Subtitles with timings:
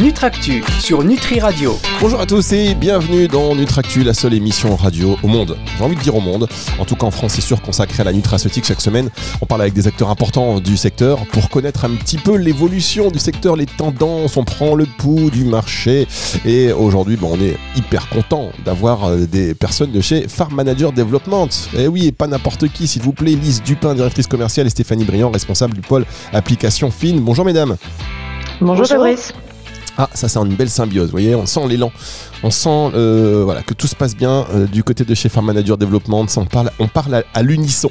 [0.00, 1.78] Nutractu sur Nutri Radio.
[2.00, 5.58] Bonjour à tous et bienvenue dans Nutractu, la seule émission radio au monde.
[5.76, 8.04] J'ai envie de dire au monde, en tout cas en France, c'est sûr, consacrée à
[8.04, 9.10] la nutraceutique chaque semaine.
[9.42, 13.18] On parle avec des acteurs importants du secteur pour connaître un petit peu l'évolution du
[13.18, 16.08] secteur, les tendances, on prend le pouls du marché.
[16.46, 20.92] Et aujourd'hui, bon, on est hyper content d'avoir euh, des personnes de chez Farm Manager
[20.92, 21.50] Development.
[21.76, 25.04] Et oui, et pas n'importe qui, s'il vous plaît, Lise Dupin, directrice commerciale, et Stéphanie
[25.04, 27.20] Briand, responsable du pôle application fine.
[27.20, 27.76] Bonjour mesdames.
[28.62, 29.34] Bonjour, Fabrice.
[30.02, 31.92] Ah, ça c'est une belle symbiose, vous voyez, on sent l'élan,
[32.42, 35.46] on sent euh, voilà, que tout se passe bien euh, du côté de chez Farm
[35.46, 37.90] Manager Development, on parle, on parle à, l'unisson,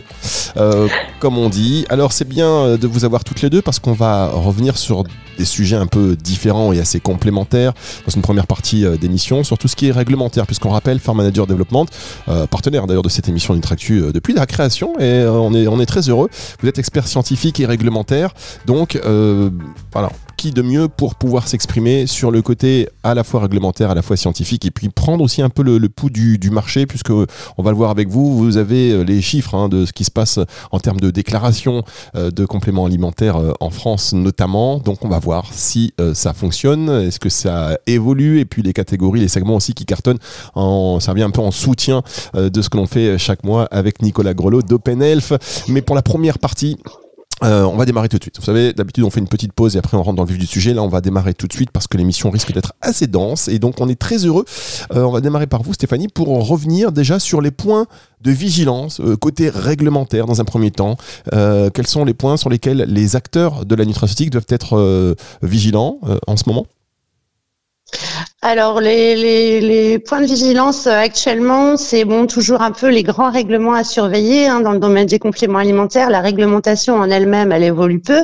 [0.58, 0.88] euh,
[1.20, 1.86] comme on dit.
[1.90, 5.04] Alors c'est bien de vous avoir toutes les deux parce qu'on va revenir sur
[5.38, 7.74] des sujets un peu différents et assez complémentaires
[8.06, 11.48] dans une première partie d'émission sur tout ce qui est réglementaire, puisqu'on rappelle Farm Manager
[11.48, 11.86] Development,
[12.50, 16.10] partenaire d'ailleurs de cette émission d'Intractu depuis la création, et on, est, on est très
[16.10, 16.30] heureux.
[16.62, 18.34] Vous êtes expert scientifique et réglementaire,
[18.66, 19.00] donc
[19.94, 20.10] voilà,
[20.40, 24.02] qui de mieux pour pouvoir s'exprimer sur le côté à la fois réglementaire, à la
[24.02, 27.72] fois scientifique, et puis prendre aussi un peu le, pouls du, marché, puisque on va
[27.72, 30.40] le voir avec vous, vous avez euh, les chiffres hein, de ce qui se passe
[30.72, 31.84] en termes de déclaration
[32.16, 34.80] euh, de compléments alimentaires euh, en France notamment.
[34.80, 39.20] Donc on va voir si ça fonctionne, est-ce que ça évolue, et puis les catégories,
[39.20, 40.20] les segments aussi qui cartonnent,
[40.56, 42.02] en, ça vient un peu en soutien
[42.34, 45.34] de ce que l'on fait chaque mois avec Nicolas Grelot d'OpenElf.
[45.68, 46.78] Mais pour la première partie,
[47.44, 48.38] euh, on va démarrer tout de suite.
[48.38, 50.38] Vous savez, d'habitude on fait une petite pause et après on rentre dans le vif
[50.38, 50.74] du sujet.
[50.74, 53.60] Là, on va démarrer tout de suite parce que l'émission risque d'être assez dense et
[53.60, 54.46] donc on est très heureux.
[54.94, 57.88] Euh, on va démarrer par vous, Stéphanie, pour revenir déjà sur les points
[58.22, 60.98] de vigilance euh, côté réglementaire dans un premier temps.
[61.32, 66.38] quels sont les points sur lesquels les acteurs de la nutraceutique doivent être vigilants en
[66.38, 66.66] ce moment?
[68.42, 73.04] Alors les, les, les, points de vigilance euh, actuellement, c'est bon toujours un peu les
[73.04, 76.10] grands règlements à surveiller hein, dans le domaine des compléments alimentaires.
[76.10, 78.24] La réglementation en elle-même, elle évolue peu,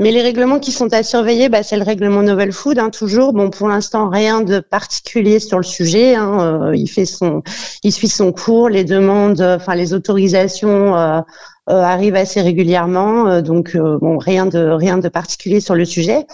[0.00, 3.32] mais les règlements qui sont à surveiller, bah, c'est le règlement Novel Food hein, toujours.
[3.32, 6.16] Bon pour l'instant rien de particulier sur le sujet.
[6.16, 7.44] Hein, euh, il fait son,
[7.84, 10.96] il suit son cours, les demandes, enfin les autorisations.
[10.96, 11.20] Euh, euh,
[11.66, 16.26] arrive assez régulièrement, euh, donc euh, bon, rien de rien de particulier sur le sujet.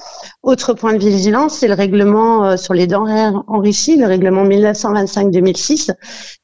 [0.43, 5.93] Autre point de vigilance, c'est le règlement sur les denrées enrichies, le règlement 1925-2006,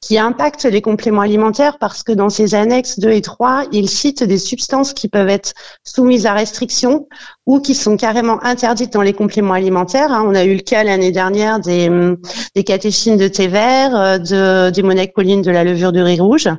[0.01, 4.23] qui impacte les compléments alimentaires parce que dans ses annexes 2 et 3, il cite
[4.23, 5.53] des substances qui peuvent être
[5.83, 7.07] soumises à restriction
[7.47, 10.11] ou qui sont carrément interdites dans les compléments alimentaires.
[10.11, 10.23] Hein.
[10.27, 11.89] On a eu le cas l'année dernière des,
[12.55, 16.49] des catéchines de thé vert, de, des monacolines de la levure de riz rouge,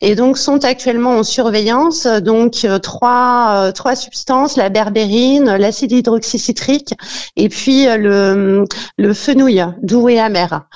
[0.00, 5.92] et donc sont actuellement en surveillance donc euh, trois euh, trois substances la berbérine, l'acide
[5.92, 6.94] hydroxycitrique
[7.36, 8.64] et puis euh, le
[8.96, 10.66] le fenouil doux et amer.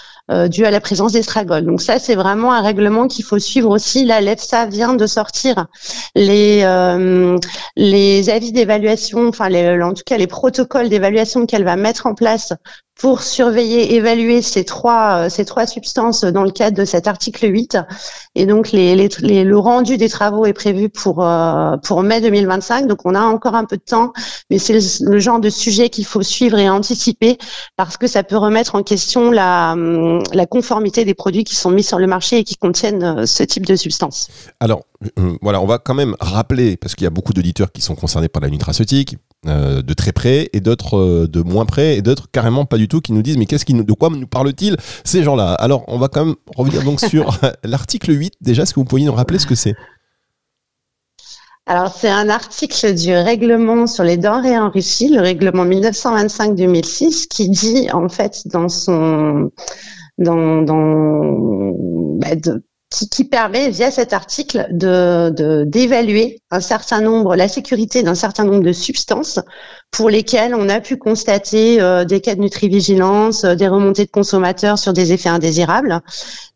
[0.49, 1.65] Dû à la présence d'estragol.
[1.65, 4.05] Donc ça, c'est vraiment un règlement qu'il faut suivre aussi.
[4.05, 5.67] La l'EFSA vient de sortir
[6.15, 6.65] les
[7.77, 12.15] les avis d'évaluation, enfin les, en tout cas les protocoles d'évaluation qu'elle va mettre en
[12.15, 12.55] place
[12.97, 17.53] pour surveiller, évaluer ces trois, euh, ces trois substances dans le cadre de cet article
[17.53, 17.77] 8.
[18.37, 22.87] Et donc, les, les, le rendu des travaux est prévu pour, euh, pour mai 2025.
[22.87, 24.13] Donc, on a encore un peu de temps,
[24.49, 27.37] mais c'est le, genre de sujet qu'il faut suivre et anticiper
[27.77, 29.75] parce que ça peut remettre en question la,
[30.33, 33.43] la conformité des produits qui sont mis sur le marché et qui contiennent euh, ce
[33.43, 34.29] type de substances.
[34.61, 34.85] Alors,
[35.43, 38.29] voilà, on va quand même rappeler, parce qu'il y a beaucoup d'auditeurs qui sont concernés
[38.29, 39.17] par la nutraceutique,
[39.47, 42.89] euh, de très près et d'autres euh, de moins près et d'autres carrément pas du
[42.89, 45.53] tout qui nous disent mais qu'est-ce qui de quoi nous parlent-ils ces gens-là?
[45.55, 49.05] Alors on va quand même revenir donc sur l'article 8 déjà est-ce que vous pourriez
[49.05, 49.75] nous rappeler ce que c'est?
[51.67, 57.89] Alors, c'est un article du règlement sur les denrées enrichies, le règlement 1925-2006, qui dit,
[57.91, 59.51] en fait, dans son,
[60.19, 60.63] dans,
[62.19, 62.29] bah,
[63.11, 68.63] qui, permet, via cet article, de d'évaluer un certain nombre, la sécurité d'un certain nombre
[68.63, 69.41] de substances
[69.91, 74.11] pour lesquelles on a pu constater euh, des cas de nutrivigilance, euh, des remontées de
[74.11, 76.01] consommateurs sur des effets indésirables.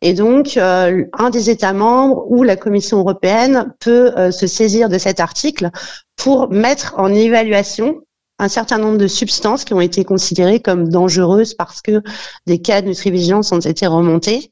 [0.03, 4.99] Et donc, euh, un des États membres ou la Commission européenne peut se saisir de
[4.99, 5.71] cet article
[6.17, 8.01] pour mettre en évaluation
[8.39, 12.03] un certain nombre de substances qui ont été considérées comme dangereuses parce que
[12.47, 14.51] des cas de nutrivigilance ont été remontés.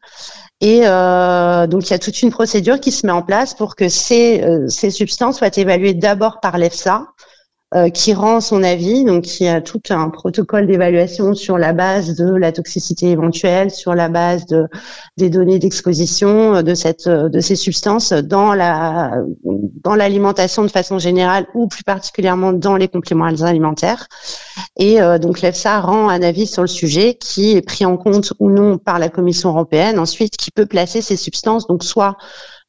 [0.60, 3.76] Et euh, donc, il y a toute une procédure qui se met en place pour
[3.76, 7.06] que ces, euh, ces substances soient évaluées d'abord par l'EFSA,
[7.76, 12.16] euh, qui rend son avis, donc qui a tout un protocole d'évaluation sur la base
[12.16, 14.66] de la toxicité éventuelle, sur la base de
[15.18, 19.12] des données d'exposition de cette de ces substances dans la
[19.84, 24.06] dans l'alimentation de façon générale ou plus particulièrement dans les compléments alimentaires.
[24.78, 28.50] Et donc l'EFSA rend un avis sur le sujet qui est pris en compte ou
[28.50, 32.16] non par la Commission européenne ensuite, qui peut placer ces substances donc soit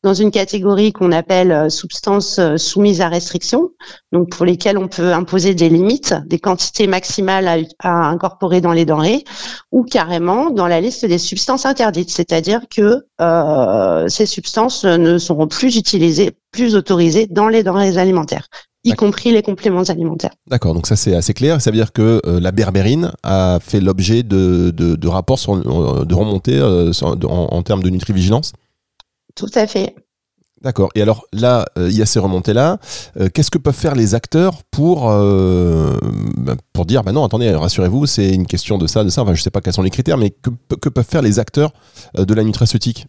[0.03, 3.71] dans une catégorie qu'on appelle euh, substances euh, soumises à restriction,
[4.11, 8.85] donc pour lesquelles on peut imposer des limites, des quantités maximales à, incorporer dans les
[8.85, 9.23] denrées,
[9.71, 15.47] ou carrément dans la liste des substances interdites, c'est-à-dire que euh, ces substances ne seront
[15.47, 18.47] plus utilisées, plus autorisées dans les denrées alimentaires
[18.83, 20.31] y compris les compléments alimentaires.
[20.49, 21.59] D'accord, donc ça c'est assez clair.
[21.59, 27.27] Ça veut dire que la berbérine a fait l'objet de, de, rapports de remontées en,
[27.27, 28.53] en, termes de nutrivigilance?
[29.37, 29.95] Tout à fait.
[30.61, 30.89] D'accord.
[30.95, 32.79] Et alors là, euh, il y a ces remontées-là.
[33.19, 35.95] Euh, qu'est-ce que peuvent faire les acteurs pour, euh,
[36.73, 39.21] pour dire, bah non, attendez, rassurez-vous, c'est une question de ça, de ça.
[39.21, 40.49] Enfin, je ne sais pas quels sont les critères, mais que,
[40.81, 41.73] que peuvent faire les acteurs
[42.15, 43.05] de la nutraceutique?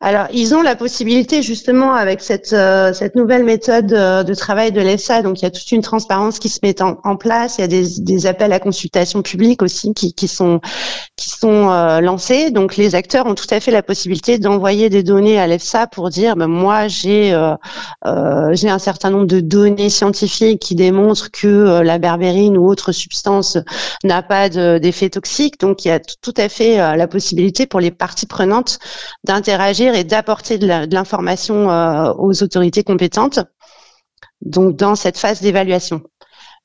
[0.00, 4.72] Alors, ils ont la possibilité justement avec cette euh, cette nouvelle méthode euh, de travail
[4.72, 5.22] de l'ESA.
[5.22, 7.58] Donc, il y a toute une transparence qui se met en, place.
[7.58, 10.60] Il y a des, appels à consultation publique aussi qui, sont
[11.16, 12.50] qui sont euh, lancés.
[12.50, 16.10] Donc, les acteurs ont tout à fait la possibilité d'envoyer des données à l'EFSA pour
[16.10, 17.30] dire, ben, moi, j'ai
[18.52, 23.58] j'ai un certain nombre de données scientifiques qui démontrent que la berbérine ou autre substance
[24.04, 25.60] n'a pas d'effet toxique.
[25.60, 28.78] Donc, il y a tout à fait la possibilité pour les parties prenantes
[29.48, 33.40] et d'apporter de l'information euh, aux autorités compétentes.
[34.40, 36.02] Donc dans cette phase d'évaluation.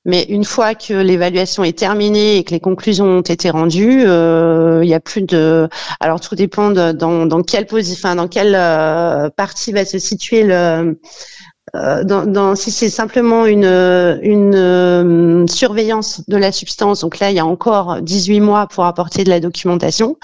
[0.05, 4.79] Mais une fois que l'évaluation est terminée et que les conclusions ont été rendues, euh,
[4.81, 5.67] il n'y a plus de.
[5.99, 6.93] Alors tout dépend dans,
[7.25, 10.97] dans quelle dans quelle euh, partie va se situer le,
[11.73, 17.35] dans, dans, si c'est simplement une, une euh, surveillance de la substance, donc là, il
[17.35, 20.17] y a encore 18 mois pour apporter de la documentation.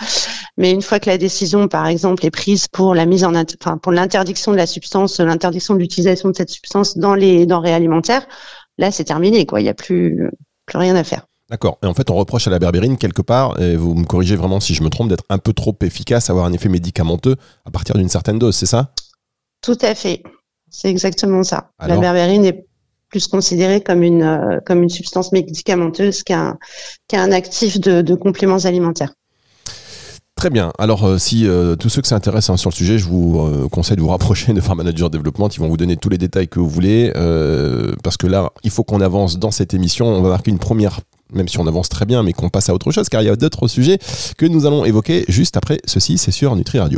[0.58, 3.78] Mais une fois que la décision, par exemple, est prise pour la mise en, enfin,
[3.78, 8.26] pour l'interdiction de la substance, l'interdiction de l'utilisation de cette substance dans les denrées alimentaires,
[8.78, 9.60] là, c'est terminé, quoi.
[9.60, 10.30] Il n'y a plus,
[10.66, 11.26] plus rien à faire.
[11.50, 11.78] D'accord.
[11.84, 14.60] Et en fait, on reproche à la berbérine quelque part, et vous me corrigez vraiment
[14.60, 17.36] si je me trompe, d'être un peu trop efficace, avoir un effet médicamenteux
[17.66, 18.94] à partir d'une certaine dose, c'est ça?
[19.62, 20.24] Tout à fait.
[20.74, 21.70] C'est exactement ça.
[21.80, 22.66] la berbérine est
[23.14, 26.58] plus considérée comme une, euh, comme une substance médicamenteuse qu'un
[27.32, 29.14] actif de, compléments alimentaires.
[30.36, 30.74] Très bien.
[30.80, 33.98] Alors, euh, si euh, tous ceux qui s'intéressent hein, sur le sujet, je vous conseille
[33.98, 35.48] de vous rapprocher de Farm Manager Development.
[35.48, 37.12] Ils vont vous donner tous les détails que vous voulez.
[38.04, 40.08] parce que là, il faut qu'on avance dans cette émission.
[40.08, 42.74] On va marquer une première, même si on avance très bien, mais qu'on passe à
[42.74, 44.00] autre chose, car il y a d'autres sujets
[44.40, 46.18] que nous allons évoquer juste après ceci.
[46.18, 46.98] C'est sur Nutri Radio.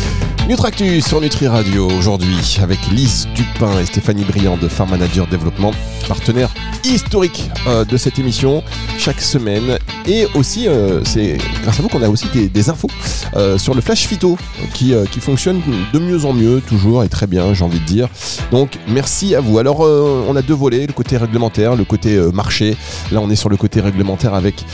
[0.51, 5.71] Nutractus sur Nutri Radio aujourd'hui avec Lise Dupin et Stéphanie Briand de Farm Manager Développement,
[6.09, 6.49] partenaire
[6.83, 8.61] historique euh, de cette émission
[8.97, 9.77] chaque semaine.
[10.05, 12.89] Et aussi, euh, c'est grâce à vous qu'on a aussi des, infos
[13.37, 14.37] euh, sur le Flash Phyto
[14.73, 15.61] qui, qui, fonctionne
[15.93, 18.09] de mieux en mieux, toujours et très bien, j'ai envie de dire.
[18.51, 19.57] Donc merci à vous.
[19.57, 22.75] Alors, on a deux volets, le côté réglementaire, le côté marché.
[23.11, 24.65] Là, on est sur le côté réglementaire avec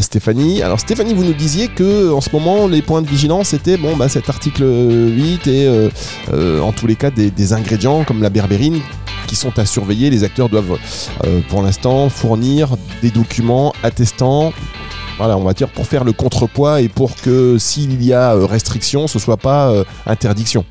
[0.00, 0.62] Stéphanie.
[0.62, 3.96] Alors, Stéphanie, vous nous disiez que en ce moment, les points de vigilance étaient bon,
[3.96, 5.90] bah, cet article 8 et euh,
[6.32, 8.80] euh, en tous les cas des, ingrédients comme la berbérine
[9.26, 10.10] qui sont à surveiller.
[10.10, 10.78] Les acteurs doivent
[11.24, 14.52] euh, pour l'instant fournir des documents attestant.
[15.18, 19.38] Voilà, on pour faire le contrepoids et pour que s'il y a restriction, ce soit
[19.38, 19.72] pas
[20.06, 20.64] interdiction.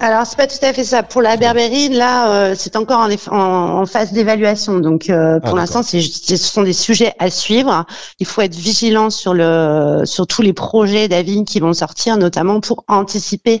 [0.00, 1.02] Alors c'est pas tout à fait ça.
[1.02, 4.78] Pour la berbérine, là, euh, c'est encore en, en, phase d'évaluation.
[4.78, 6.00] Donc euh, pour ah, l'instant, ce
[6.36, 7.84] sont des sujets à suivre.
[8.20, 12.60] Il faut être vigilant sur le sur tous les projets d'avis qui vont sortir, notamment
[12.60, 13.60] pour anticiper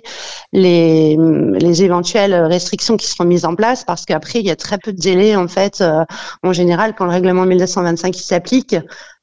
[0.52, 4.78] les les éventuelles restrictions qui seront mises en place, parce qu'après il y a très
[4.78, 5.80] peu de délais en fait.
[5.80, 6.04] Euh,
[6.44, 8.76] en général, quand le règlement 1225 s'applique,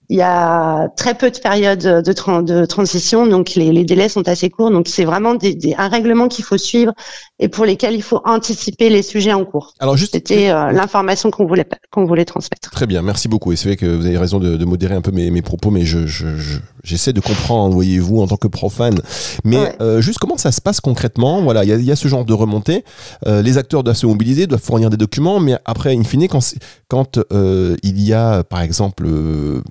[0.10, 4.28] il y a très peu de périodes de, de transition, donc les, les, délais sont
[4.28, 4.72] assez courts.
[4.72, 6.94] Donc c'est vraiment des, des, un règlement qu'il faut suivre
[7.40, 9.74] et pour lesquels il faut anticiper les sujets en cours.
[9.80, 12.70] Alors juste, c'était euh, l'information qu'on voulait qu'on voulait transmettre.
[12.72, 13.52] Très bien, merci beaucoup.
[13.52, 15.72] Et c'est vrai que vous avez raison de, de modérer un peu mes, mes propos,
[15.72, 16.28] mais je, je,
[16.86, 19.00] j'essaie de comprendre, voyez-vous, en tant que profane.
[19.44, 21.42] Mais euh, juste comment ça se passe concrètement?
[21.42, 22.86] Voilà, il y a, y a, ce genre de remontée.
[23.28, 26.56] Euh, les acteurs doivent se mobiliser, doivent fournir des documents, mais après, in fine, quand,
[26.88, 29.08] quand euh, il y a, par exemple,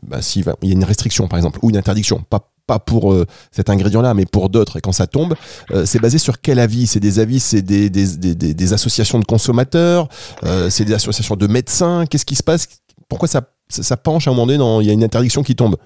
[0.06, 3.12] bah, s'il il y a une restriction, par exemple, ou une interdiction, pas pas pour
[3.12, 5.35] euh, cet ingrédient-là, mais pour d'autres, et quand ça tombe,
[5.71, 6.87] euh, c'est basé sur quel avis?
[6.87, 10.09] C'est des avis, c'est des, des, des, des, associations de consommateurs,
[10.44, 12.68] euh, c'est des associations de médecins, qu'est-ce qui se passe?
[13.09, 15.76] Pourquoi ça, ça, penche à un moment donné, il y a une interdiction qui tombe?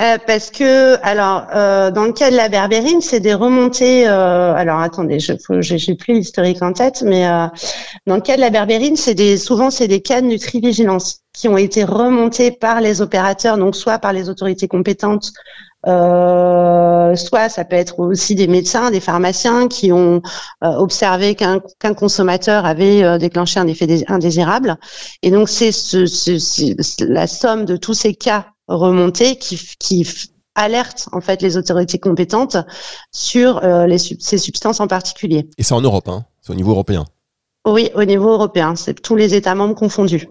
[0.00, 4.08] Euh, parce que, alors, euh, dans le cas de la berbérine, c'est des remontées.
[4.08, 7.24] Euh, alors, attendez, je n'ai plus l'historique en tête, mais
[8.06, 11.48] dans le cas de la berbérine, c'est des, souvent c'est des cas de nutrivigilance qui
[11.48, 15.32] ont été remontés par les opérateurs, donc soit par les autorités compétentes,
[15.84, 20.22] soit ça peut être aussi des médecins, des pharmaciens qui ont
[20.62, 24.76] observé qu'un consommateur avait déclenché un effet indésirable.
[25.22, 28.46] Et donc c'est ce, la somme de tous ces cas
[28.76, 30.06] remontée qui, qui
[30.54, 32.56] alerte en fait les autorités compétentes
[33.12, 35.48] sur euh, les, ces substances en particulier.
[35.58, 37.04] Et c'est en Europe, hein c'est au niveau européen.
[37.66, 40.28] Oui, au niveau européen, c'est tous les États membres confondus.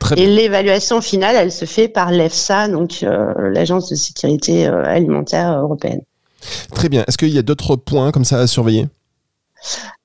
[0.00, 4.84] Très et l'évaluation finale, elle se fait par l'EFSA, donc euh, l'Agence de sécurité euh,
[4.84, 6.00] alimentaire européenne.
[6.72, 7.04] Très bien.
[7.06, 8.86] Est-ce qu'il y a d'autres points comme ça à surveiller?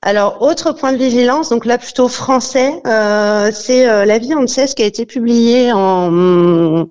[0.02, 4.82] Alors, autre point de vigilance, donc là plutôt français, euh, c'est euh, l'avis ANSES qui
[4.82, 6.86] a été publié en,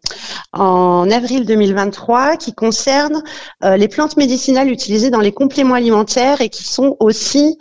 [0.53, 3.21] en avril 2023, qui concerne
[3.63, 7.57] euh, les plantes médicinales utilisées dans les compléments alimentaires et qui sont aussi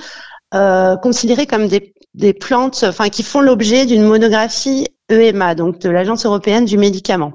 [0.54, 5.90] euh, considérées comme des, des plantes, enfin qui font l'objet d'une monographie EMA, donc de
[5.90, 7.32] l'Agence européenne du médicament.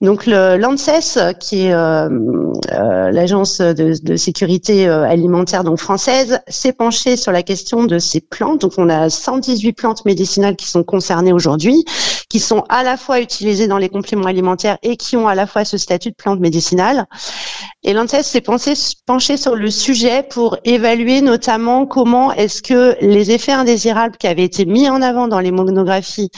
[0.00, 2.08] Donc l'ANSES, qui est euh,
[2.72, 8.20] euh, l'agence de, sécurité euh, alimentaire donc française, s'est penché sur la question de ces
[8.20, 8.60] plantes.
[8.60, 11.84] Donc on a 118 plantes médicinales qui sont concernées aujourd'hui,
[12.28, 15.46] qui sont à la fois utilisées dans les compléments alimentaires et qui ont à la
[15.46, 17.06] fois ce statut de plante médicinale.
[17.82, 23.52] Et l'ANSES s'est penché sur le sujet pour évaluer notamment comment est-ce que les effets
[23.52, 26.30] indésirables qui avaient été mis en avant dans les monographies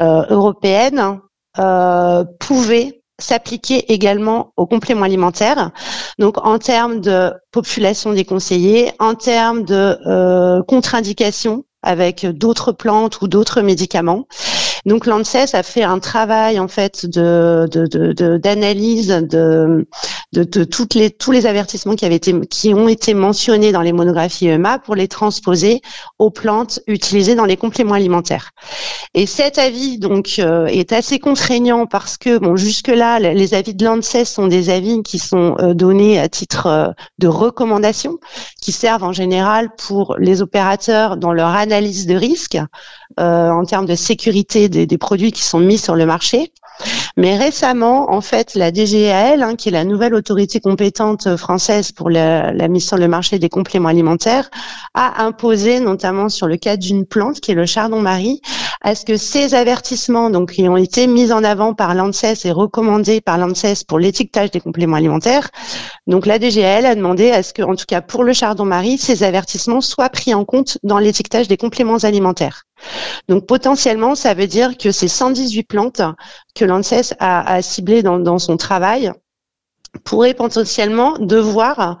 [0.00, 1.20] européennes
[1.58, 5.70] euh, pouvait s'appliquer également aux compléments alimentaires.
[6.18, 13.20] Donc en termes de population des conseillers, en termes de euh, contre-indication avec d'autres plantes
[13.22, 14.26] ou d'autres médicaments.
[14.84, 17.68] Donc l'ANSES a fait un travail en fait de
[18.38, 19.86] d'analyse de,
[20.32, 23.82] de, de, toutes les tous les avertissements qui avaient été qui ont été mentionnés dans
[23.82, 25.82] les monographies EMA pour les transposer
[26.18, 28.50] aux plantes utilisées dans les compléments alimentaires.
[29.14, 33.74] Et cet avis donc euh, est assez contraignant parce que bon jusque là les avis
[33.74, 38.18] de l'ANSES sont des avis qui sont euh, donnés à titre euh, de recommandation
[38.60, 42.58] qui servent en général pour les opérateurs dans leur analyse de risque
[43.18, 46.52] en termes de sécurité des, produits qui sont mis sur le marché.
[47.16, 52.10] Mais récemment, en fait, la DGAL, hein, qui est la nouvelle autorité compétente française pour
[52.10, 54.50] la, mise sur le marché des compléments alimentaires,
[54.94, 58.40] a imposé, notamment sur le cas d'une plante qui est le chardon-marie,
[58.80, 62.52] à ce que ces avertissements, donc qui ont été mis en avant par l'ANSES et
[62.52, 65.50] recommandés par l'ANSES pour l'étiquetage des compléments alimentaires,
[66.06, 69.22] donc la DGAL a demandé à ce que, en tout cas pour le chardon-marie, ces
[69.22, 72.64] avertissements soient pris en compte dans l'étiquetage des compléments alimentaires.
[73.28, 76.02] Donc potentiellement, ça veut dire que ces 118 plantes
[76.54, 79.12] que l'ANSES a, ciblées dans, son travail
[80.04, 81.98] pourraient potentiellement devoir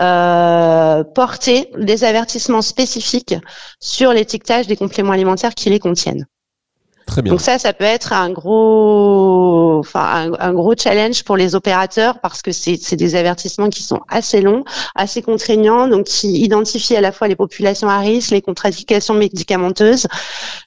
[0.00, 3.34] euh, porter des avertissements spécifiques
[3.80, 6.26] sur l'étiquetage des compléments alimentaires qui les contiennent.
[7.20, 12.42] Donc ça, ça peut être un gros, enfin un, gros challenge pour les opérateurs parce
[12.42, 14.64] que c'est des avertissements qui sont assez longs,
[14.94, 20.06] assez contraignants, donc qui identifient à la fois les populations à risque, les contre-indications médicamenteuses.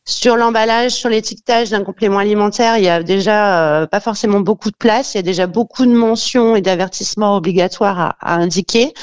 [0.06, 4.70] Sur l'emballage, sur l'étiquetage d'un complément alimentaire, il y a déjà euh, pas forcément beaucoup
[4.70, 8.94] de place, il y a déjà beaucoup de mentions et d'avertissements obligatoires à, indiquer.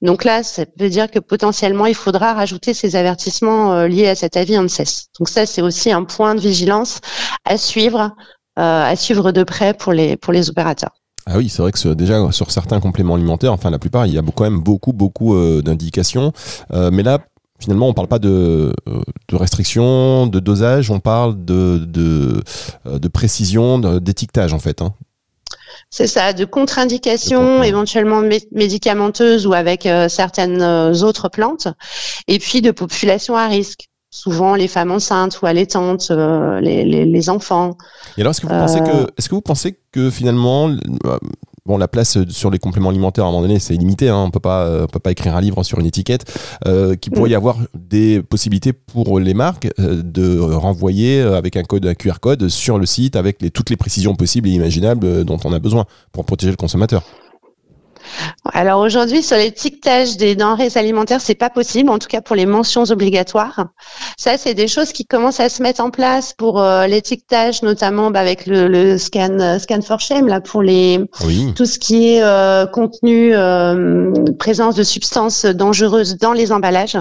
[0.00, 4.14] Donc là, ça veut dire que potentiellement, il faudra rajouter ces avertissements euh, liés à
[4.14, 5.08] cet avis ANSES.
[5.18, 6.85] Donc ça, c'est aussi un point de vigilance
[7.44, 8.14] à suivre,
[8.58, 10.90] euh, à suivre de près pour les, pour les opérateurs.
[11.26, 14.18] Ah oui, c'est vrai que déjà sur certains compléments alimentaires, enfin la plupart, il y
[14.18, 16.32] a quand même beaucoup, beaucoup euh, d'indications.
[16.72, 17.18] Euh, mais là,
[17.58, 18.72] finalement, on ne parle pas de,
[19.28, 22.42] de restrictions, de dosage, on parle de, de,
[22.84, 24.82] de précision, d'étiquetage en fait.
[24.82, 24.94] Hein.
[25.90, 30.62] C'est ça, de contre-indications éventuellement médicamenteuses ou avec certaines
[31.02, 31.68] autres plantes,
[32.28, 37.30] et puis de population à risque souvent les femmes enceintes ou allaitantes, euh, les, les,
[37.30, 37.76] enfants.
[38.16, 41.18] Et alors, est-ce que vous pensez que, euh, est-ce que vous pensez que finalement, euh,
[41.66, 44.08] bon, la place sur les compléments alimentaires à un moment donné, c'est limité.
[44.08, 46.24] Hein, on peut pas, on peut pas écrire un livre sur une étiquette.
[46.66, 47.36] Euh, qu'il pourrait y mm.
[47.36, 52.78] avoir des possibilités pour les marques de renvoyer avec un code, un QR code sur
[52.78, 56.24] le site avec les, toutes les précisions possibles et imaginables dont on a besoin pour
[56.24, 57.02] protéger le consommateur?
[58.52, 62.46] Alors aujourd'hui, sur l'étiquetage des denrées alimentaires, c'est pas possible, en tout cas pour les
[62.46, 63.66] mentions obligatoires.
[64.16, 68.10] Ça, c'est des choses qui commencent à se mettre en place pour euh, l'étiquetage, notamment
[68.10, 71.00] bah, avec le, scan, euh, scan for shame là pour les
[71.54, 73.32] tout ce qui est euh, contenu
[74.38, 76.96] présence de substances dangereuses dans les emballages.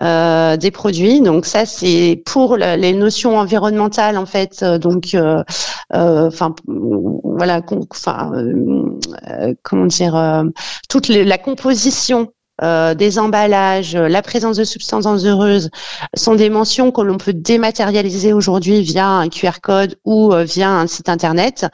[0.00, 1.20] Des produits.
[1.20, 4.62] Donc ça, c'est pour les notions environnementales en fait.
[4.64, 5.16] donc,
[5.90, 6.54] enfin,
[7.24, 8.32] voilà, enfin,
[9.62, 10.44] comment dire,
[10.88, 12.32] toute la composition
[12.62, 15.70] euh, des emballages, euh, la présence de substances dangereuses
[16.16, 20.70] sont des mentions que l'on peut dématérialiser aujourd'hui via un QR code ou euh, via
[20.70, 21.66] un site internet.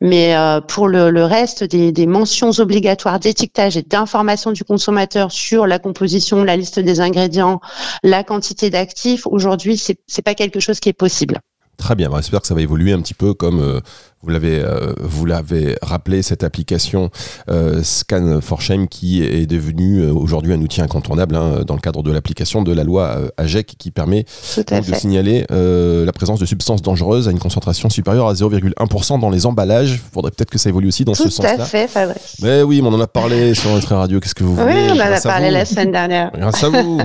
[0.00, 0.34] Mais
[0.68, 6.56] pour le, reste des, mentions obligatoires d'étiquetage et d'information du consommateur sur la composition, la
[6.56, 7.60] liste des ingrédients,
[8.02, 11.40] la quantité d'actifs, aujourd'hui, c'est pas quelque chose qui est possible.
[11.78, 13.80] Très bien, j'espère que ça va évoluer un petit peu comme
[14.22, 17.10] vous l'avez euh, vous l'avez rappelé cette application
[17.50, 22.02] euh, Scan for Shame qui est devenue aujourd'hui un outil incontournable hein, dans le cadre
[22.02, 24.24] de l'application de la loi AGEC qui permet
[24.56, 29.46] de signaler la présence de substances dangereuses à une concentration supérieure à 0,1% dans les
[29.46, 29.92] emballages.
[29.92, 31.56] Il faudrait peut-être que ça évolue aussi dans ce sens-là.
[31.56, 32.36] Tout à fait, Fabrice.
[32.42, 34.20] Mais oui, on en a parlé sur notre radio.
[34.20, 36.30] Qu'est-ce que vous voulez Oui, on en a parlé la semaine dernière.
[36.38, 37.00] Grâce à vous.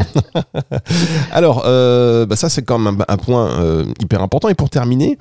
[1.32, 1.64] Alors,
[2.28, 4.50] bah ça c'est quand même un, un point hyper important.
[4.50, 5.18] Et pour terminer,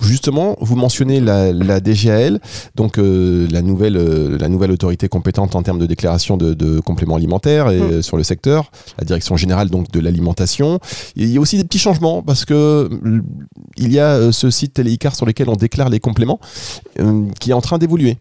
[0.00, 2.40] justement, vous mentionnez la, DGAL,
[2.74, 7.16] donc euh, la, nouvelle, euh, la nouvelle autorité compétente en termes de déclaration de, compléments
[7.16, 8.02] alimentaires et, mm.
[8.02, 10.78] sur le secteur, la direction générale donc de l'alimentation.
[11.14, 12.88] Il y a aussi des petits changements parce que
[13.76, 16.40] il y a euh, ce site Téléicar sur lequel on déclare les compléments
[17.40, 18.18] qui est en train d'évoluer.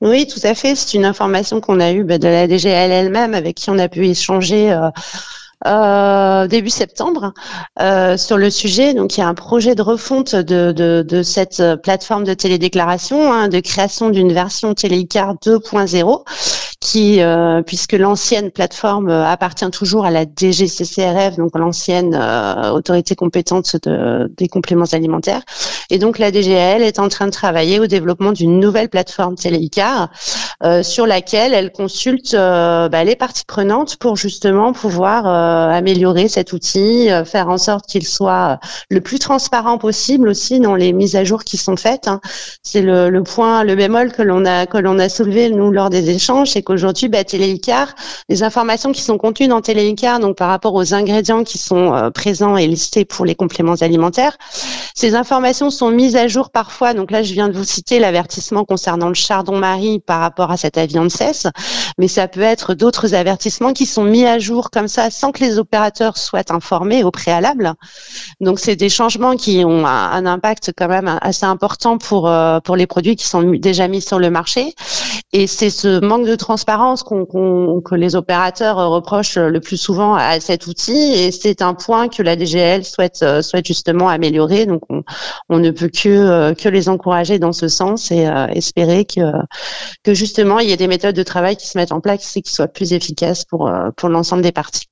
[0.00, 0.74] Oui, tout à fait.
[0.74, 3.88] C'est une information qu'on a eue bah, de la DGAL elle-même, avec qui on a
[3.88, 4.76] pu échanger
[5.66, 7.32] euh, début septembre
[7.80, 8.94] euh, sur le sujet.
[8.94, 13.60] Donc il y a un projet de refonte de, cette plateforme de télédéclaration, hein, de
[13.60, 16.24] création d'une version Téléicar 2.0
[16.84, 23.76] qui, euh, puisque l'ancienne plateforme appartient toujours à la DGCCRF, donc l'ancienne euh, autorité compétente
[23.84, 25.40] de, des compléments alimentaires.
[25.88, 30.10] Et donc la DGL est en train de travailler au développement d'une nouvelle plateforme Téléicar
[30.62, 36.52] euh, sur laquelle elle consulte bah, les parties prenantes pour justement pouvoir euh, améliorer cet
[36.52, 38.58] outil, euh, faire en sorte qu'il soit
[38.90, 42.08] le plus transparent possible aussi dans les mises à jour qui sont faites.
[42.08, 42.20] Hein.
[42.62, 46.10] C'est le, point, le bémol que l'on a que l'on a soulevé nous lors des
[46.10, 47.22] échanges, c'est qu'aujourd'hui, bah,
[48.28, 52.10] les informations qui sont contenues dans Téléicar, donc par rapport aux ingrédients qui sont euh,
[52.10, 54.36] présents et listés pour les compléments alimentaires,
[54.94, 56.94] ces informations sont mises à jour parfois.
[56.94, 60.78] Donc là, je viens de vous citer l'avertissement concernant le chardon-marie par rapport à cette
[60.78, 61.46] avion de cesse,
[61.98, 65.42] mais ça peut être d'autres avertissements qui sont mis à jour comme ça sans que
[65.42, 67.74] les opérateurs soient informés au préalable.
[68.40, 72.76] Donc, c'est des changements qui ont un, impact quand même assez important pour euh, pour
[72.76, 74.74] les produits qui sont déjà mis sur le marché.
[75.32, 80.40] Et c'est ce manque de transparence qu'on, que les opérateurs reprochent le plus souvent à
[80.40, 81.12] cet outil.
[81.14, 84.66] Et c'est un point que la DGL souhaite euh, souhaite justement améliorer.
[84.66, 84.82] Donc,
[85.48, 89.20] on, ne peut que euh, que les encourager dans ce sens et espérer que
[90.02, 92.42] que justement il y ait des méthodes de travail qui se mettent en place et
[92.42, 94.88] qui soient plus efficaces pour pour l'ensemble des parties.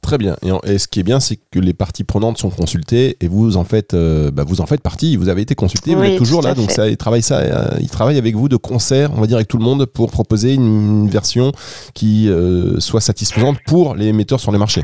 [0.00, 0.36] Très bien.
[0.64, 3.64] Et, ce qui est bien, c'est que les parties prenantes sont consultées et vous en
[3.64, 5.16] faites, euh, bah, vous en faites partie.
[5.16, 7.88] Vous avez été consulté, vous êtes toujours là, donc ça, ils travaillent ça, euh, ils
[7.88, 11.08] travaillent avec vous de concert, on va dire avec tout le monde, pour proposer une,
[11.08, 11.52] version
[11.94, 14.82] qui euh, soit satisfaisante pour les émetteurs sur les marchés.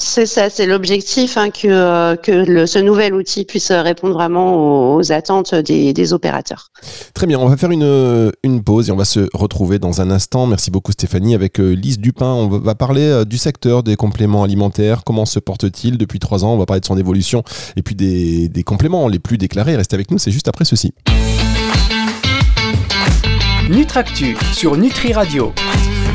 [0.00, 5.12] C'est ça, c'est l'objectif hein, que, euh, que ce nouvel outil puisse répondre vraiment aux,
[5.12, 6.68] attentes des, opérateurs.
[7.12, 10.10] Très bien, on va faire une, une, pause et on va se retrouver dans un
[10.10, 10.46] instant.
[10.46, 11.34] Merci beaucoup Stéphanie.
[11.34, 15.04] Avec euh, Lise Dupin, on va parler euh, du secteur des compléments alimentaires.
[15.04, 16.54] Comment se porte-t-il depuis trois ans?
[16.54, 17.44] On va parler de son évolution
[17.76, 19.76] et puis des, des compléments les plus déclarés.
[19.76, 20.94] Restez avec nous, c'est juste après ceci.
[23.68, 25.52] Nutractu sur Nutri Radio.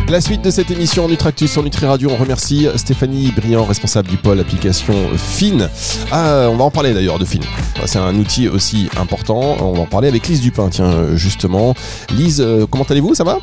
[0.07, 4.17] La suite de cette émission Nutractus sur Nutri Radio, on remercie Stéphanie Briand, responsable du
[4.17, 5.67] pôle application FIN.
[6.11, 7.39] Ah, on va en parler d'ailleurs de FIN.
[7.85, 9.57] C'est un outil aussi important.
[9.59, 11.73] On va en parler avec Lise Dupin, tiens, justement.
[12.11, 13.15] Lise, euh, comment allez-vous?
[13.15, 13.39] Ça va?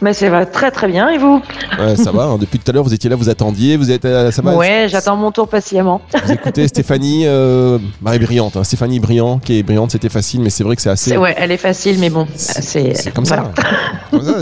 [0.00, 1.42] Mais ça va très très bien et vous
[1.78, 2.38] ouais, Ça va, hein.
[2.38, 4.86] depuis tout à l'heure vous étiez là, vous attendiez, vous êtes, euh, ça va Ouais,
[4.88, 6.00] j'attends mon tour patiemment.
[6.24, 8.64] Vous écoutez Stéphanie, euh, bah, brillante, hein.
[8.64, 11.16] Stéphanie Brillant qui est brillante, c'était facile, mais c'est vrai que c'est assez.
[11.16, 13.52] Ouais, elle est facile, mais bon, c'est comme, ça.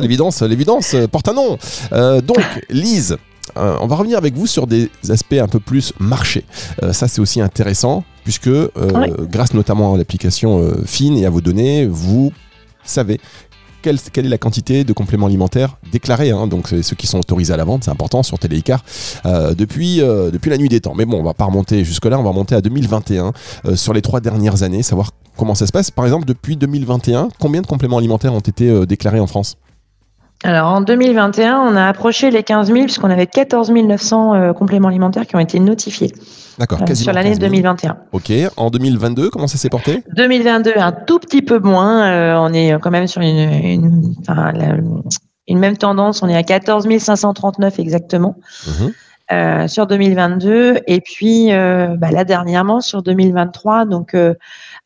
[0.00, 1.58] l'évidence, l'évidence porte un nom.
[1.92, 2.40] Euh, donc,
[2.70, 3.16] Lise.
[3.56, 6.44] on va revenir avec vous sur des aspects un peu plus marché.
[6.92, 8.50] ça, c'est aussi intéressant puisque,
[9.30, 12.32] grâce notamment à l'application FIN et à vos données, vous
[12.84, 13.20] savez
[13.82, 17.56] quelle, est la quantité de compléments alimentaires déclarés, hein, donc ceux qui sont autorisés à
[17.56, 18.84] la vente, c'est important sur Télécar,
[19.26, 20.94] euh, depuis, euh, depuis la nuit des temps.
[20.94, 23.32] Mais bon, on va pas remonter jusque-là, on va remonter à 2021,
[23.66, 25.90] euh, sur les trois dernières années, savoir comment ça se passe.
[25.90, 29.56] Par exemple, depuis 2021, combien de compléments alimentaires ont été déclarés en France?
[30.44, 35.26] Alors en 2021, on a approché les 15 000 puisqu'on avait 14 900 compléments alimentaires
[35.26, 36.12] qui ont été notifiés.
[36.58, 37.98] D'accord, euh, Sur l'année 2021.
[38.12, 38.32] Ok.
[38.56, 40.02] En 2022, comment ça s'est porté?
[40.16, 42.06] 2022, un tout petit peu moins.
[42.06, 44.16] Euh, on est quand même sur une,
[45.46, 46.22] une, même tendance.
[46.22, 48.36] On est à 14 539 exactement.
[48.66, 49.68] Mhm.
[49.68, 53.84] sur 2022 et puis bah, là dernièrement sur 2023.
[53.84, 54.16] Donc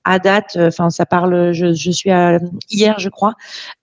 [0.04, 2.38] à date, enfin ça parle, je, je suis à,
[2.70, 3.34] hier je crois,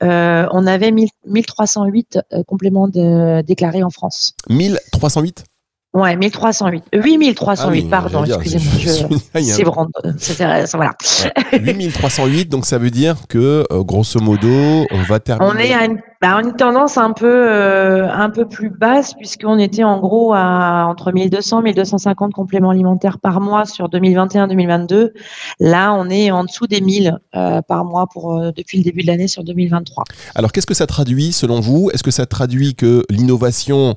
[0.02, 4.34] on avait 1308 compléments de, déclarés en France.
[4.50, 5.46] 1308
[5.92, 6.84] Ouais, 1308.
[6.94, 9.08] 8308, ah pardon, excusez-moi.
[10.20, 10.46] C'est.
[10.76, 10.94] Voilà.
[11.52, 15.52] 8308, donc ça veut dire que, euh, grosso modo, on va terminer.
[15.52, 19.58] On est à une bah, une tendance un peu euh, un peu plus basse puisqu'on
[19.58, 25.12] était en gros à entre 1200 1250 compléments alimentaires par mois sur 2021-2022.
[25.62, 29.02] Là, on est en dessous des 1000 euh, par mois pour euh, depuis le début
[29.02, 30.04] de l'année sur 2023.
[30.36, 31.90] Alors, qu'est-ce que ça traduit selon vous?
[31.94, 33.96] Est-ce que ça traduit que l'innovation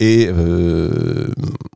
[0.00, 0.28] est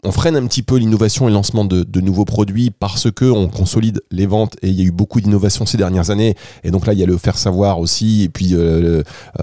[0.04, 3.48] on freine un petit peu l'innovation et le lancement de, nouveaux produits parce que on
[3.48, 6.86] consolide les ventes et il y a eu beaucoup d'innovation ces dernières années et donc
[6.86, 8.54] là il y a le faire savoir aussi et puis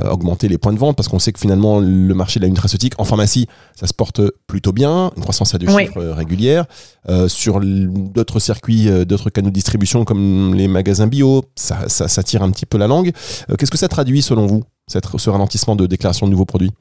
[0.10, 2.50] augmenter augmenter les points de vente parce qu'on sait que finalement le marché de la
[2.50, 6.66] nutraceutique en pharmacie ça se porte plutôt bien, une croissance à deux chiffres régulière.
[7.08, 12.24] Euh, sur d'autres circuits, euh, d'autres canaux de distribution comme les magasins bio, ça, ça,
[12.24, 13.12] tire un petit peu la langue.
[13.52, 16.72] Euh, qu'est-ce que ça traduit selon vous, cette, ce ralentissement de déclaration de nouveaux produits?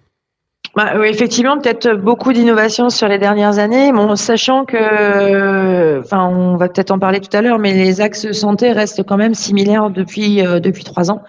[0.76, 6.56] Bah, oui, effectivement, peut-être beaucoup d'innovations sur les dernières années, bon, sachant que, enfin, on
[6.56, 9.90] va peut-être en parler tout à l'heure, mais les axes santé restent quand même similaires
[9.90, 11.22] depuis euh, depuis trois ans,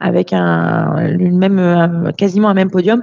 [0.00, 3.02] avec un une même quasiment un même podium.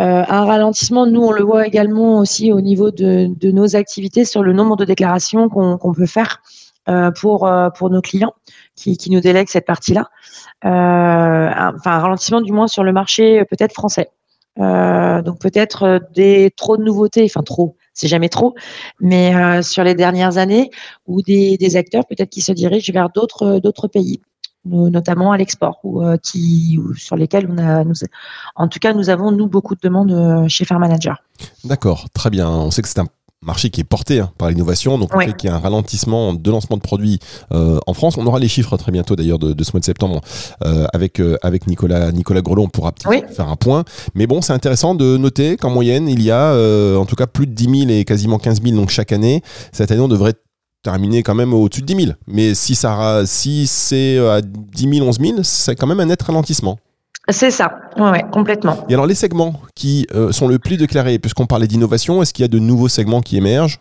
[0.00, 4.24] Euh, un ralentissement, nous, on le voit également aussi au niveau de, de nos activités
[4.24, 6.42] sur le nombre de déclarations qu'on peut faire
[6.88, 8.34] euh, pour pour nos clients
[8.74, 10.08] qui, qui nous délèguent cette partie-là.
[10.64, 14.10] enfin, un ralentissement du moins sur le marché peut-être français.
[14.58, 18.54] Euh, donc peut-être euh, des trop de nouveautés, enfin trop, c'est jamais trop,
[19.00, 20.70] mais euh, sur les dernières années,
[21.06, 24.20] ou des, des acteurs peut-être qui se dirigent vers d'autres pays
[24.66, 27.94] notamment à l'export, ou qui, sur lesquels on a, nous,
[28.56, 31.22] en tout cas, nous avons nous beaucoup de demandes chez Fair Manager.
[31.64, 32.46] D'accord, très bien.
[32.46, 33.06] On sait que c'est un
[33.42, 36.50] marché qui est porté hein, par l'innovation, donc on qu'il y a un ralentissement de
[36.50, 37.18] lancement de produits
[37.52, 38.18] euh, en France.
[38.18, 40.20] On aura les chiffres très bientôt d'ailleurs de, ce mois de septembre
[40.64, 42.64] euh, avec euh, avec Nicolas Nicolas Grelot.
[42.64, 43.84] On pourra faire un point.
[44.14, 46.52] Mais bon, c'est intéressant de noter qu'en moyenne il y a
[46.98, 49.42] en tout cas plus de 10 000 et quasiment 15 000 donc chaque année.
[49.72, 50.34] Cette année on devrait
[50.82, 52.16] terminer quand même au-dessus de 10 000.
[52.26, 56.20] Mais si ça si c'est à 10 000 11 000, c'est quand même un net
[56.22, 56.78] ralentissement.
[57.30, 58.84] C'est ça, ouais, complètement.
[58.88, 62.42] Et alors les segments qui euh, sont le plus déclarés, puisqu'on parlait d'innovation, est-ce qu'il
[62.42, 63.80] y a de nouveaux segments qui émergent?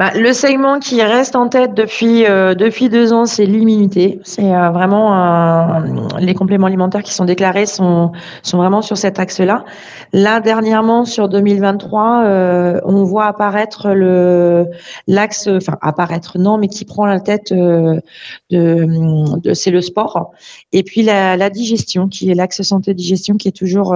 [0.00, 4.18] Bah, le segment qui reste en tête depuis euh, depuis deux ans, c'est l'immunité.
[4.24, 5.80] C'est euh, vraiment euh,
[6.20, 8.10] les compléments alimentaires qui sont déclarés sont
[8.42, 9.62] sont vraiment sur cet axe-là.
[10.14, 14.68] Là dernièrement sur 2023, on voit apparaître le
[15.06, 18.00] l'axe, enfin apparaître non, mais qui prend la tête de,
[18.50, 20.30] de c'est le sport
[20.72, 23.94] et puis la, la digestion qui est l'axe santé digestion qui est toujours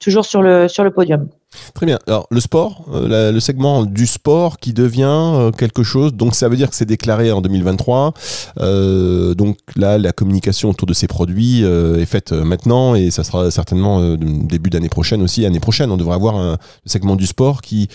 [0.00, 1.28] toujours sur le sur le podium.
[1.74, 1.98] Très bien.
[2.06, 6.48] Alors, le sport, euh, le segment du sport qui devient euh, quelque chose, donc ça
[6.48, 8.12] veut dire que c'est déclaré en 2023.
[8.60, 13.50] Euh, donc là, la communication autour de ces produits est faite maintenant et ça sera
[13.50, 15.46] certainement début d'année prochaine aussi.
[15.46, 17.88] Année prochaine, on devrait avoir un segment du sport qui,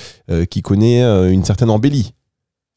[0.49, 2.13] qui connaît une certaine embellie.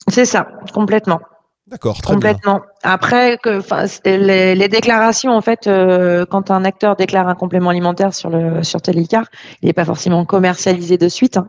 [0.09, 1.21] C'est ça, complètement.
[1.69, 2.61] D'accord, très Complètement.
[2.85, 3.61] Après, que,
[4.05, 8.63] les, les, déclarations, en fait, euh, quand un acteur déclare un complément alimentaire sur le
[8.63, 9.25] sur Télécar,
[9.63, 11.49] il n'est pas forcément commercialisé de suite, hein.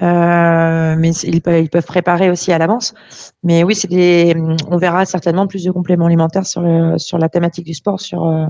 [0.00, 2.94] euh, mais ils peuvent, ils peuvent préparer aussi à l'avance.
[3.42, 4.34] Mais oui, c'est des,
[4.70, 8.26] on verra certainement plus de compléments alimentaires sur le sur la thématique du sport, sur
[8.26, 8.46] euh,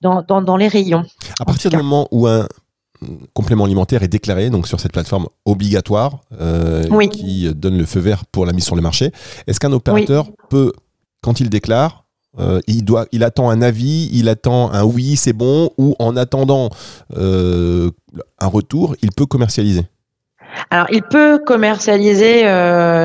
[0.00, 1.04] dans, dans, dans les rayons.
[1.38, 2.46] À partir du moment où un
[3.34, 8.24] complément alimentaire est déclaré donc sur cette plateforme obligatoire euh, qui donne le feu vert
[8.26, 9.12] pour la mise sur le marché.
[9.46, 10.72] Est-ce qu'un opérateur peut,
[11.22, 12.04] quand il déclare,
[12.38, 16.16] euh, il, doit, il attend un avis, il attend un oui, c'est bon, ou en
[16.16, 16.70] attendant
[17.16, 17.90] euh,
[18.38, 19.84] un retour, il peut commercialiser?
[20.70, 22.42] Alors, il peut commercialiser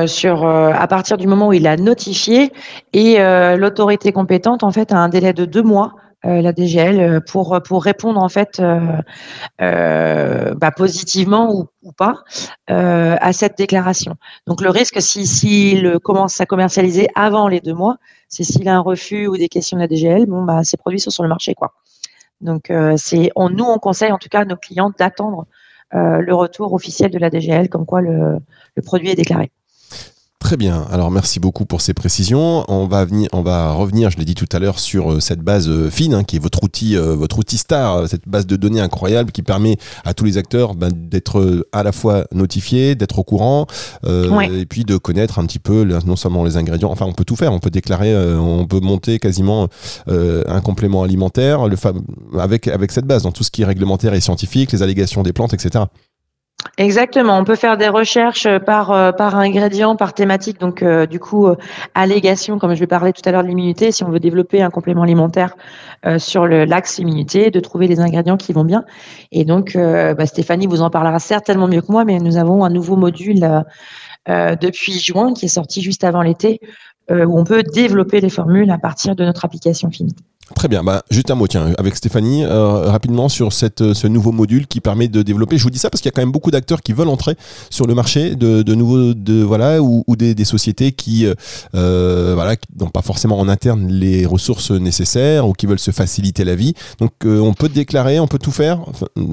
[0.06, 2.50] sur à partir du moment où il a notifié
[2.94, 3.18] et
[3.56, 5.92] l'autorité compétente en fait a un délai de deux mois
[6.24, 12.22] la DGL euh, pour pour répondre en fait euh, bah, positivement ou, pas
[12.68, 14.16] à cette déclaration.
[14.46, 17.96] Donc le risque si s'il commence à commercialiser avant les deux mois,
[18.28, 21.00] c'est s'il a un refus ou des questions de la DGL, bon bah ces produits
[21.00, 21.72] sont sur le marché quoi.
[22.40, 25.46] Donc c'est on nous on conseille en tout cas à nos clients d'attendre
[25.92, 28.40] le retour officiel de la DGL comme quoi le
[28.84, 29.50] produit est déclaré.
[30.52, 30.86] Très bien.
[30.92, 32.66] Alors merci beaucoup pour ces précisions.
[32.68, 35.40] On va venir, on va revenir, je l'ai dit tout à l'heure, sur euh, cette
[35.40, 38.56] base euh, fine hein, qui est votre outil, euh, votre outil star, cette base de
[38.56, 43.18] données incroyable qui permet à tous les acteurs ben, d'être à la fois notifiés, d'être
[43.18, 43.66] au courant,
[44.06, 46.90] et puis de connaître un petit peu non seulement les ingrédients.
[46.90, 47.54] Enfin, on peut tout faire.
[47.54, 49.68] On peut déclarer, on peut monter quasiment
[50.06, 51.76] un complément alimentaire le
[52.38, 55.32] avec avec cette base dans tout ce qui est réglementaire et scientifique, les allégations des
[55.32, 55.84] plantes, etc.
[56.78, 57.38] Exactement.
[57.38, 60.58] On peut faire des recherches par par ingrédient, par thématique.
[60.58, 61.46] Donc du coup,
[61.94, 63.92] allégation, comme je vais parler tout à l'heure de l'immunité.
[63.92, 65.54] Si on veut développer un complément alimentaire
[66.16, 68.84] sur le l'axe immunité, de trouver les ingrédients qui vont bien.
[69.32, 72.70] Et donc, bah, Stéphanie vous en parlera certainement mieux que moi, mais nous avons un
[72.70, 73.46] nouveau module
[74.26, 76.66] depuis juin qui est sorti juste avant l'été euh,
[77.10, 80.14] où on peut développer les formules à partir de notre application finie.
[80.54, 80.82] Très bien.
[80.82, 84.80] Bah, juste un mot, tiens, avec Stéphanie, euh, rapidement sur cette, ce nouveau module qui
[84.80, 85.56] permet de développer.
[85.56, 87.36] Je vous dis ça parce qu'il y a quand même beaucoup d'acteurs qui veulent entrer
[87.70, 91.26] sur le marché de, de nouveaux, de voilà, ou, des, des, sociétés qui,
[91.74, 96.44] euh, voilà, n'ont pas forcément en interne les ressources nécessaires ou qui veulent se faciliter
[96.44, 96.74] la vie.
[96.98, 98.80] Donc, on peut déclarer, on peut tout faire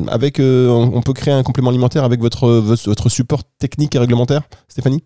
[0.07, 5.03] avec, on peut créer un complément alimentaire avec votre, votre support technique et réglementaire, Stéphanie?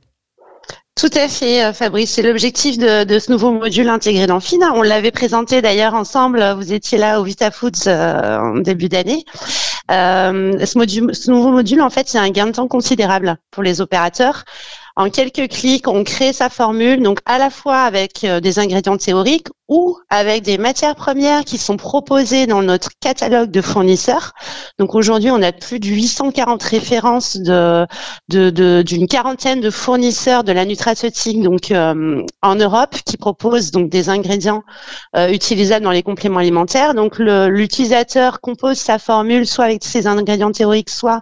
[0.96, 2.12] Tout à fait, euh, Fabrice.
[2.12, 4.74] C'est l'objectif de, ce nouveau module intégré dans FINA.
[4.76, 6.44] On l'avait présenté d'ailleurs ensemble.
[6.56, 9.26] Vous étiez là au Vita Foods euh, en début d'année.
[9.92, 13.82] Euh, ce, ce nouveau module, en fait, c'est un gain de temps considérable pour les
[13.82, 14.46] opérateurs.
[14.96, 18.98] En quelques clics, on crée sa formule, donc à la fois avec euh, des ingrédients
[18.98, 24.34] théoriques ou avec des matières premières qui sont proposées dans notre catalogue de fournisseurs.
[24.78, 31.42] Donc aujourd'hui, on a plus de 840 références d'une quarantaine de fournisseurs de la nutraceutique
[31.42, 34.64] donc euh, en Europe qui proposent donc des ingrédients
[35.16, 36.94] euh, utilisables dans les compléments alimentaires.
[36.94, 41.22] Donc l'utilisateur compose sa formule soit avec ses ingrédients théoriques, soit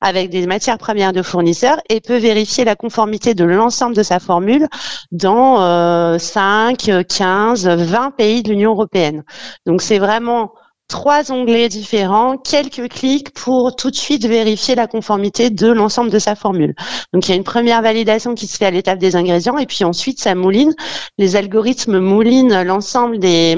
[0.00, 4.18] avec des matières premières de fournisseurs et peut vérifier la conformité de l'ensemble de sa
[4.18, 4.68] formule
[5.10, 9.22] dans euh, 5, 15, 20 pays de l'Union européenne.
[9.66, 10.52] Donc c'est vraiment
[10.88, 16.18] trois onglets différents, quelques clics pour tout de suite vérifier la conformité de l'ensemble de
[16.18, 16.74] sa formule.
[17.12, 19.66] Donc il y a une première validation qui se fait à l'étape des ingrédients et
[19.66, 20.74] puis ensuite ça mouline.
[21.18, 23.56] Les algorithmes moulinent l'ensemble des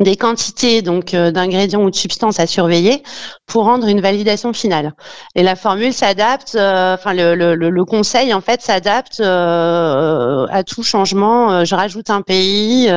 [0.00, 3.02] des quantités donc euh, d'ingrédients ou de substances à surveiller
[3.46, 4.94] pour rendre une validation finale.
[5.34, 10.82] Et la formule s'adapte, euh, enfin le, le, conseil en fait s'adapte euh, à tout
[10.82, 11.64] changement.
[11.64, 12.90] je rajoute un pays,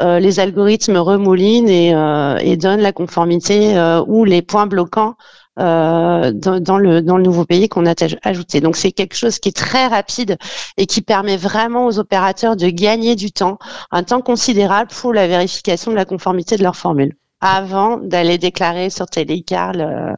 [0.00, 1.90] les algorithmes remoulinent et,
[2.40, 5.14] et donnent la conformité ou les points bloquants
[5.58, 8.60] euh, dans, le, dans le nouveau pays qu'on a ajouté.
[8.60, 10.36] Donc c'est quelque chose qui est très rapide
[10.76, 13.58] et qui permet vraiment aux opérateurs de gagner du temps,
[13.90, 18.90] un temps considérable pour la vérification de la conformité de leur formule avant d'aller déclarer
[18.90, 20.14] sur Télécar le,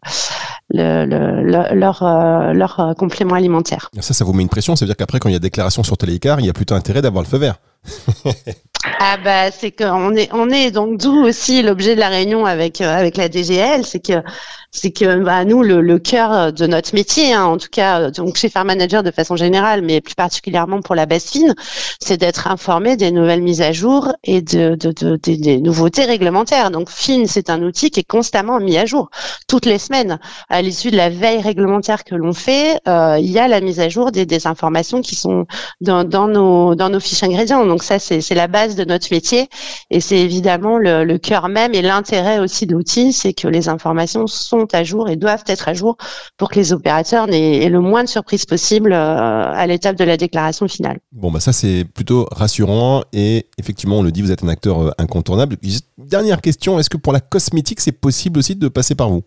[0.70, 3.90] le, leur, euh, leur euh, complément alimentaire.
[4.00, 5.82] Ça, ça vous met une pression, ça veut dire qu'après, quand il y a déclaration
[5.82, 7.56] sur Télécar, il y a plutôt intérêt d'avoir le feu vert.
[9.00, 12.80] ah bah c'est qu'on est on est donc d'où aussi l'objet de la réunion avec
[12.80, 14.22] avec la DGL, c'est que
[14.70, 18.36] c'est que bah, nous, le, le, cœur de notre métier, hein, en tout cas donc
[18.36, 21.54] chez Fair Manager de façon générale, mais plus particulièrement pour la base fine,
[22.00, 26.70] c'est d'être informé des nouvelles mises à jour et de, de, de, des nouveautés réglementaires.
[26.70, 29.10] Donc FIN, c'est un outil qui est constamment mis à jour
[29.48, 30.18] toutes les semaines.
[30.50, 33.80] À l'issue de la veille réglementaire que l'on fait, euh, il y a la mise
[33.80, 35.46] à jour des, informations qui sont
[35.80, 37.66] dans, dans, nos, dans nos fiches ingrédients.
[37.66, 39.48] Donc ça, c'est la base de notre métier
[39.90, 43.68] et c'est évidemment le, le cœur même et l'intérêt aussi de l'outil, c'est que les
[43.68, 45.96] informations sont à jour et doivent être à jour
[46.36, 50.16] pour que les opérateurs n'aient le moins de surprises possible euh, à l'étape de la
[50.16, 50.98] déclaration finale.
[51.12, 54.80] Bon, bah ça c'est plutôt rassurant et effectivement, on le dit, vous êtes un acteur
[54.80, 55.56] euh, incontournable.
[55.98, 59.22] Dernière question, est-ce que pour la cosmétique, c'est possible aussi de passer par vous?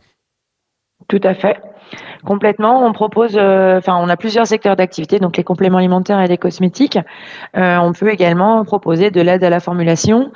[1.08, 1.58] Tout à fait.
[2.26, 2.86] Complètement.
[2.86, 6.38] On propose, euh, enfin, on a plusieurs secteurs d'activité, donc les compléments alimentaires et les
[6.38, 7.00] cosmétiques.
[7.58, 10.32] Euh, on peut également proposer de l'aide à la formulation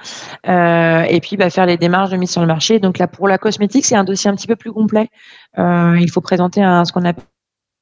[0.47, 2.79] euh, et puis bah, faire les démarches de mise sur le marché.
[2.79, 5.09] Donc là, pour la cosmétique, c'est un dossier un petit peu plus complet.
[5.57, 7.23] il faut présenter un, ce qu'on appelle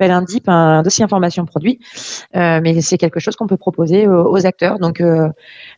[0.01, 1.79] un DIP, un dossier information produit,
[2.35, 5.29] euh, mais c'est quelque chose qu'on peut proposer aux, acteurs, donc euh,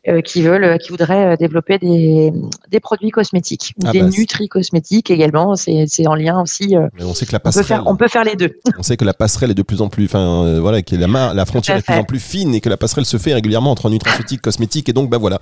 [0.08, 2.34] euh, qui veulent, qui voudraient développer des,
[2.72, 5.56] des produits cosmétiques ou ah des bah, nutri cosmétiques également.
[5.56, 6.76] C'est en lien aussi.
[7.00, 8.60] on sait que la passerelle, on peut, faire, les deux.
[8.78, 11.46] On sait que la passerelle est de plus en plus, enfin voilà, que la, la
[11.46, 13.90] frontière est de plus en plus fine et que la passerelle se fait régulièrement entre
[13.90, 15.40] nutraceutique, cosmétique et donc bah voilà.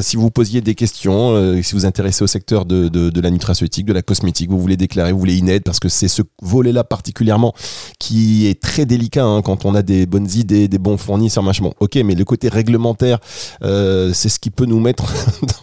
[0.00, 3.86] si vous posiez des questions, si vous intéressez au secteur de, de, de la nutraceutique,
[3.86, 7.54] de la cosmétique, vous voulez déclarer, vous voulez aide parce que c'est ce volet-là particulièrement
[7.98, 11.70] qui est très délicat hein, quand on a des bonnes idées, des bons fournisseurs, machin.
[11.80, 13.18] Ok, mais le côté réglementaire,
[13.62, 15.12] euh, c'est ce qui peut nous mettre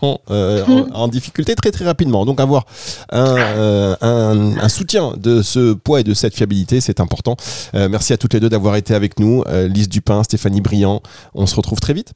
[0.29, 2.25] euh, en, difficulté très très rapidement.
[2.25, 2.65] Donc avoir
[3.13, 7.37] euh, un, un, soutien de ce poids et de cette fiabilité, c'est important.
[7.73, 9.43] merci à toutes les deux d'avoir été avec nous.
[9.69, 11.01] Lise Dupin, Stéphanie Briand.
[11.33, 12.13] On se retrouve très vite.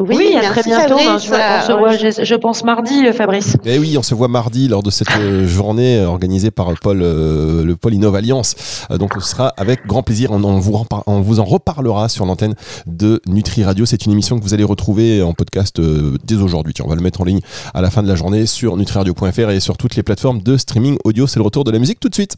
[0.00, 0.96] Oui, à très bientôt.
[0.98, 1.28] on se
[1.72, 3.56] voit, je, pense, mardi, euh, Fabrice.
[3.64, 6.98] Eh oui, on se voit mardi lors de cette euh, journée euh, organisée par Paul,
[6.98, 8.56] le Paul Innov Alliance.
[8.90, 10.32] donc, ce sera avec grand plaisir.
[10.32, 12.54] On, vous, on vous en reparlera sur l'antenne
[12.86, 13.86] de Nutri Radio.
[13.86, 15.80] C'est une émission que vous allez retrouver en podcast
[16.24, 16.74] dès aujourd'hui.
[16.84, 17.40] On va le mettre en ligne
[17.72, 20.96] à la fin de la journée sur nutriradio.fr et sur toutes les plateformes de streaming
[21.04, 21.28] audio.
[21.28, 22.34] C'est le retour de la musique tout de suite.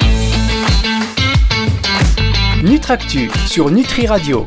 [2.62, 4.44] Nutractu sur Nutri Radio.